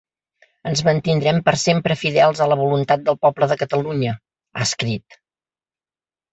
Ens 0.69 0.79
mantindrem 0.87 1.41
per 1.49 1.53
sempre 1.65 1.97
fidels 2.05 2.41
a 2.47 2.49
la 2.53 2.59
voluntat 2.63 3.05
del 3.11 3.21
poble 3.27 3.51
de 3.53 3.61
Catalunya, 3.63 4.17
ha 4.55 4.67
escrit. 4.69 5.23